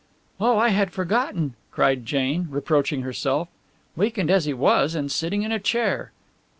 "Oh, 0.39 0.57
I 0.57 0.69
had 0.69 0.89
forgotten!" 0.91 1.53
cried 1.69 2.07
Jane, 2.07 2.47
reproaching 2.49 3.03
herself. 3.03 3.49
Weakened 3.95 4.31
as 4.31 4.45
he 4.45 4.51
was, 4.55 4.95
and 4.95 5.11
sitting 5.11 5.43
in 5.43 5.51
a 5.51 5.59
chair! 5.59 6.11